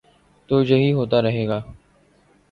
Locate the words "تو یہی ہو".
0.49-1.05